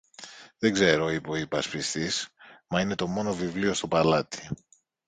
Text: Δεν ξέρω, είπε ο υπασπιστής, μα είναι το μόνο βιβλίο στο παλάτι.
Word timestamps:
Δεν 0.59 0.73
ξέρω, 0.73 1.09
είπε 1.09 1.29
ο 1.29 1.35
υπασπιστής, 1.35 2.29
μα 2.67 2.81
είναι 2.81 2.95
το 2.95 3.07
μόνο 3.07 3.33
βιβλίο 3.33 3.73
στο 3.73 3.87
παλάτι. 3.87 4.49